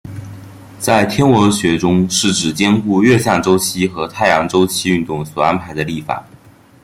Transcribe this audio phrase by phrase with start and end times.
[0.79, 6.25] 在天文学中是指兼顾月相周期和太阳周期运动所安排的历法。